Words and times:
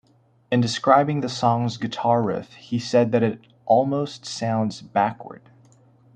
In 0.51 0.61
describing 0.61 1.21
the 1.21 1.29
song's 1.29 1.77
guitar 1.77 2.23
riff 2.23 2.53
he 2.55 2.79
said 2.79 3.11
that 3.11 3.21
it 3.21 3.39
"almost 3.67 4.25
sounds 4.25 4.81
backward". 4.81 5.43